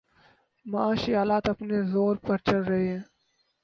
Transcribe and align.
معاشی 0.65 1.15
حالات 1.15 1.49
اپنے 1.49 1.77
زور 1.91 2.15
پہ 2.15 2.33
چل 2.45 2.61
رہے 2.63 2.87
ہیں۔ 2.87 3.01